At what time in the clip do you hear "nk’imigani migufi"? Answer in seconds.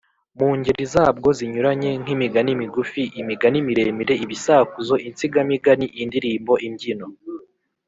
2.01-3.03